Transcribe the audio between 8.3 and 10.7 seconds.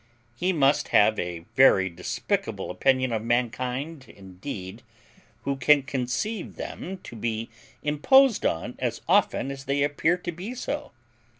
on as often as they appear to be